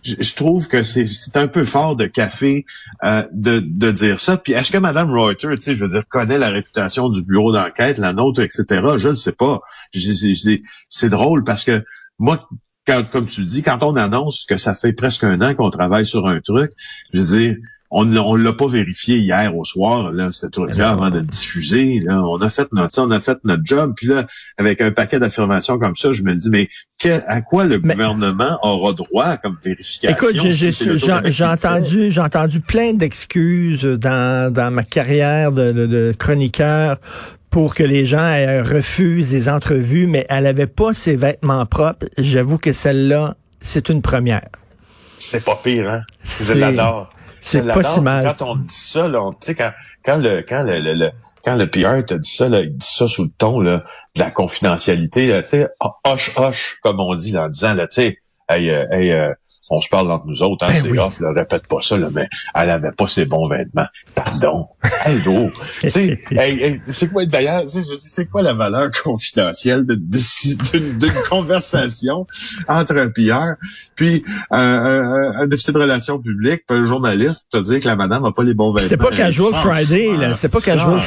je, 0.02 0.34
trouve 0.34 0.68
que 0.68 0.82
c'est 0.82 1.06
c'est 1.06 1.36
un 1.36 1.48
peu 1.48 1.64
fort 1.64 1.96
de 1.96 2.06
café 2.06 2.64
euh, 3.04 3.24
de, 3.32 3.60
de 3.60 3.92
dire 3.92 4.20
ça. 4.20 4.36
Puis 4.36 4.52
est-ce 4.52 4.72
que 4.72 4.78
Madame 4.78 5.10
Reuter, 5.10 5.48
tu 5.56 5.62
sais, 5.62 5.74
je 5.74 5.84
veux 5.84 5.90
dire, 5.92 6.02
connaît 6.08 6.38
la 6.38 6.50
réputation 6.50 7.08
du 7.08 7.22
bureau 7.22 7.52
d'enquête, 7.52 7.98
la 7.98 8.12
nôtre, 8.12 8.40
etc. 8.40 8.64
Je 8.96 9.08
ne 9.08 9.12
sais 9.12 9.32
pas. 9.32 9.60
C'est 10.88 11.08
drôle 11.08 11.44
parce 11.44 11.64
que 11.64 11.84
moi, 12.18 12.48
quand, 12.86 13.02
comme 13.10 13.26
tu 13.26 13.42
dis, 13.44 13.62
quand 13.62 13.82
on 13.82 13.96
annonce 13.96 14.44
que 14.48 14.56
ça 14.56 14.74
fait 14.74 14.92
presque 14.92 15.24
un 15.24 15.40
an 15.40 15.54
qu'on 15.54 15.70
travaille 15.70 16.06
sur 16.06 16.26
un 16.26 16.40
truc, 16.40 16.70
je 17.12 17.20
veux 17.20 17.38
dire, 17.38 17.56
on 17.96 18.04
ne 18.06 18.42
l'a 18.42 18.52
pas 18.52 18.66
vérifié 18.66 19.18
hier 19.18 19.56
au 19.56 19.62
soir, 19.62 20.10
là, 20.10 20.28
ce 20.32 20.48
truc-là, 20.48 20.90
avant 20.90 21.10
de 21.10 21.18
le 21.20 21.24
diffuser. 21.24 22.00
Là. 22.00 22.20
On 22.24 22.40
a 22.40 22.50
fait 22.50 22.66
notre 22.72 23.00
on 23.00 23.10
a 23.12 23.20
fait 23.20 23.38
notre 23.44 23.62
job. 23.64 23.92
Puis 23.96 24.08
là, 24.08 24.26
avec 24.58 24.80
un 24.80 24.90
paquet 24.90 25.20
d'affirmations 25.20 25.78
comme 25.78 25.94
ça, 25.94 26.10
je 26.10 26.24
me 26.24 26.34
dis, 26.34 26.50
mais 26.50 26.68
que- 27.00 27.20
à 27.28 27.40
quoi 27.40 27.66
le 27.66 27.78
Mais- 27.78 27.94
gouvernement 27.94 28.58
aura 28.62 28.94
droit 28.94 29.36
comme 29.36 29.58
vérification? 29.62 30.10
Écoute, 30.10 30.34
j'ai 30.42 30.72
si 30.72 31.44
entendu, 31.44 32.10
j'ai 32.10 32.20
entendu 32.20 32.58
plein 32.58 32.94
d'excuses 32.94 33.84
dans, 33.84 34.52
dans 34.52 34.72
ma 34.72 34.82
carrière 34.82 35.52
de, 35.52 35.70
de- 35.70 35.86
de 35.86 36.12
chroniqueur 36.18 36.96
pour 37.54 37.76
que 37.76 37.84
les 37.84 38.04
gens 38.04 38.18
euh, 38.18 38.64
refusent 38.64 39.30
des 39.30 39.48
entrevues, 39.48 40.08
mais 40.08 40.26
elle 40.28 40.48
avait 40.48 40.66
pas 40.66 40.92
ses 40.92 41.14
vêtements 41.14 41.64
propres. 41.66 42.04
J'avoue 42.18 42.58
que 42.58 42.72
celle-là, 42.72 43.36
c'est 43.60 43.90
une 43.90 44.02
première. 44.02 44.48
C'est 45.20 45.44
pas 45.44 45.54
pire, 45.62 45.88
hein? 45.88 46.02
C'est- 46.24 46.54
Je 46.54 46.58
l'adore. 46.58 47.10
c'est 47.40 47.64
pas 47.64 47.84
si 47.84 48.00
mal. 48.00 48.24
Quand 48.36 48.44
on 48.44 48.56
dit 48.56 48.64
ça, 48.74 49.06
là, 49.06 49.30
tu 49.40 49.46
sais, 49.46 49.54
quand, 49.54 49.70
quand 50.04 50.16
le, 50.16 50.42
quand 50.42 50.64
le, 50.64 50.80
le, 50.80 50.94
le- 50.94 51.12
quand 51.44 51.54
le 51.54 51.68
PR 51.70 52.04
te 52.04 52.14
dit 52.14 52.28
ça, 52.28 52.48
là, 52.48 52.58
il 52.58 52.76
dit 52.76 52.84
ça 52.90 53.06
sous 53.06 53.22
le 53.22 53.30
ton, 53.38 53.60
là, 53.60 53.84
de 54.16 54.20
la 54.20 54.32
confidentialité, 54.32 55.28
là, 55.28 55.44
tu 55.44 55.50
sais, 55.50 55.68
hoche, 56.04 56.32
hoche, 56.34 56.78
comme 56.82 56.98
on 56.98 57.14
dit, 57.14 57.30
là, 57.30 57.44
en 57.44 57.48
disant, 57.50 57.74
là, 57.74 57.86
tu 57.86 57.94
sais, 58.02 58.18
hey, 58.48 58.68
euh, 58.68 58.84
hey, 58.90 59.12
euh, 59.12 59.32
on 59.70 59.80
se 59.80 59.88
parle 59.88 60.10
entre 60.10 60.26
nous 60.26 60.42
autres, 60.42 60.64
hein, 60.66 60.72
Ben 60.72 60.82
c'est 60.82 60.90
oui. 60.90 60.98
off, 60.98 61.20
là, 61.20 61.32
répète 61.34 61.66
pas 61.66 61.78
ça, 61.80 61.96
là, 61.96 62.08
mais 62.12 62.28
elle 62.54 62.70
avait 62.70 62.92
pas 62.92 63.08
ses 63.08 63.24
bons 63.24 63.48
vêtements. 63.48 63.86
Pardon. 64.14 64.66
Hey, 65.84 66.18
hey, 66.62 66.80
c'est 66.88 67.10
quoi, 67.12 67.24
d'ailleurs, 67.26 67.62
c'est 67.98 68.26
quoi 68.26 68.42
la 68.42 68.52
valeur 68.52 68.90
confidentielle 69.02 69.84
d'une, 69.86 71.12
conversation 71.28 72.26
entre 72.68 72.96
un 72.96 73.10
PR 73.10 73.54
puis 73.94 74.24
un, 74.50 74.58
un, 74.60 75.32
un 75.42 75.52
officier 75.52 75.72
de 75.72 75.78
relations 75.78 76.18
publiques, 76.18 76.64
puis 76.66 76.76
un 76.78 76.84
journaliste, 76.84 77.46
te 77.50 77.58
dire 77.58 77.80
que 77.80 77.86
la 77.86 77.96
madame 77.96 78.24
a 78.24 78.32
pas 78.32 78.42
les 78.42 78.54
bons 78.54 78.72
vêtements. 78.72 78.88
C'était 78.88 78.96
pas 79.02 79.10
Hey, 79.10 79.16
Casual 79.16 79.54
Friday, 79.54 80.16
là. 80.16 80.34
C'était 80.34 80.52
pas 80.52 80.60
Casual, 80.60 81.00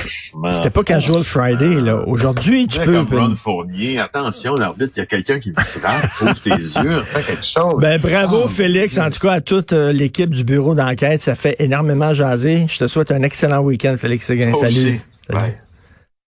c'était 0.54 0.70
pas 0.70 0.84
Casual 0.84 1.24
Friday, 1.24 1.82
là. 1.82 2.04
Aujourd'hui, 2.08 2.68
tu 2.68 2.80
peux. 2.80 2.94
comme 2.94 3.08
Ron 3.20 3.36
Fournier, 3.36 4.00
attention, 4.00 4.56
l'arbitre, 4.56 4.94
il 4.96 5.00
y 5.00 5.04
a 5.04 5.06
quelqu'un 5.06 5.40
qui 5.40 5.52
me 5.52 5.62
frappe, 5.62 6.10
ouvre 6.22 6.40
tes 6.40 6.50
yeux, 6.52 7.02
fais 7.04 7.24
quelque 7.24 7.46
chose. 7.46 7.76
Ben 7.80 8.00
bravo 8.00 8.44
Oh, 8.44 8.47
Félix, 8.48 8.98
en 8.98 9.10
tout 9.10 9.20
cas 9.20 9.34
à 9.34 9.42
toute 9.42 9.74
euh, 9.74 9.92
l'équipe 9.92 10.30
du 10.30 10.44
bureau 10.44 10.76
d'enquête, 10.76 11.22
ça 11.22 11.36
fait 11.36 11.56
énormément 11.60 12.14
jaser. 12.14 12.66
Je 12.70 12.78
te 12.80 12.88
souhaite 12.88 13.12
un 13.12 13.22
excellent 13.24 13.60
week-end 13.60 13.96
Félix 13.98 14.26
Séguin. 14.26 14.52
Toi 14.52 14.60
Salut. 14.62 14.70
aussi. 14.70 14.84
Salut. 15.28 15.40
Bye. 15.42 15.67